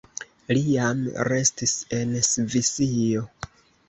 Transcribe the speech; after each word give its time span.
Li 0.57 0.61
jam 0.67 1.03
restis 1.27 1.73
en 1.97 2.15
Svisio. 2.29 3.27